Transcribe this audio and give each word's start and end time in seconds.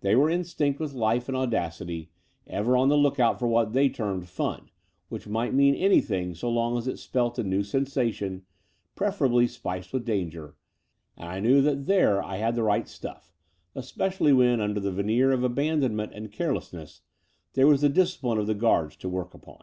They 0.00 0.16
were 0.16 0.30
in 0.30 0.40
stinct 0.40 0.78
with 0.78 0.94
life 0.94 1.28
and 1.28 1.36
audacity, 1.36 2.10
ever 2.46 2.78
on 2.78 2.88
the 2.88 2.96
lookout 2.96 3.38
for 3.38 3.46
what 3.46 3.74
they 3.74 3.90
termed 3.90 4.26
"fun," 4.26 4.70
which 5.10 5.28
might 5.28 5.52
mean 5.52 5.74
anything 5.74 6.34
so 6.34 6.48
long 6.48 6.78
as 6.78 6.88
it 6.88 6.98
spelt 6.98 7.38
a 7.38 7.42
new 7.44 7.62
sensation, 7.62 8.46
prefer 8.94 9.26
ably 9.26 9.46
spiced 9.46 9.92
with 9.92 10.06
danger: 10.06 10.56
and 11.14 11.28
I 11.28 11.40
knew 11.40 11.60
that 11.60 11.84
there 11.84 12.22
I 12.22 12.38
had 12.38 12.54
the 12.54 12.62
right 12.62 12.88
stuff, 12.88 13.34
especially 13.74 14.32
when, 14.32 14.60
tmder 14.60 14.80
the 14.82 14.92
veneer 14.92 15.30
of 15.30 15.44
abandonment 15.44 16.14
and 16.14 16.32
carelessness, 16.32 17.02
there 17.52 17.66
was 17.66 17.82
the 17.82 17.90
discipline 17.90 18.38
of 18.38 18.46
the 18.46 18.54
Guards 18.54 18.96
to 18.96 19.10
work 19.10 19.34
upon. 19.34 19.62